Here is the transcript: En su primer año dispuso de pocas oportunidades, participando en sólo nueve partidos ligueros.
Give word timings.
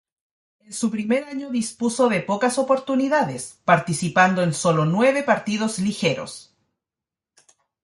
En 0.61 0.73
su 0.73 0.89
primer 0.89 1.25
año 1.25 1.51
dispuso 1.51 2.09
de 2.09 2.21
pocas 2.21 2.57
oportunidades, 2.57 3.59
participando 3.65 4.41
en 4.41 4.51
sólo 4.51 4.83
nueve 4.83 5.21
partidos 5.21 5.77
ligueros. 5.77 6.55